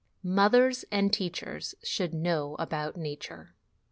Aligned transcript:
Mothers 0.23 0.83
and 0.91 1.13
Teachers 1.13 1.75
should 1.83 2.11
know 2.11 2.55
about 2.57 2.97
Nature. 2.97 3.53